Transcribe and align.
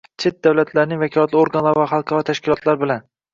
chet 0.21 0.37
davlatlarning 0.45 0.99
vakolatli 1.03 1.39
organlari 1.41 1.79
va 1.83 1.85
xalqaro 1.93 2.25
tashkilotlar 2.31 2.81
bilan 2.87 3.07